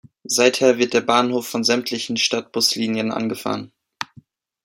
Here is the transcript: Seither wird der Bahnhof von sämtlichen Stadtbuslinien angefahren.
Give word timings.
Seither 0.23 0.79
wird 0.79 0.95
der 0.95 1.01
Bahnhof 1.01 1.47
von 1.47 1.63
sämtlichen 1.63 2.17
Stadtbuslinien 2.17 3.11
angefahren. 3.11 3.71